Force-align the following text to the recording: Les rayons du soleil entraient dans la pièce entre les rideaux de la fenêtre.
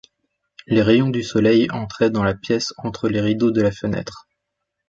Les 0.65 0.81
rayons 0.81 1.11
du 1.11 1.21
soleil 1.21 1.69
entraient 1.69 2.09
dans 2.09 2.23
la 2.23 2.33
pièce 2.33 2.73
entre 2.79 3.07
les 3.07 3.21
rideaux 3.21 3.51
de 3.51 3.61
la 3.61 3.71
fenêtre. 3.71 4.27